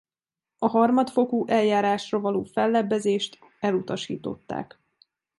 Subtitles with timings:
[0.57, 4.79] A harmadfokú eljárásra való fellebbezést elutasították.